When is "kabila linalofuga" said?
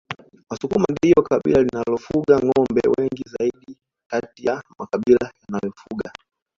1.23-2.35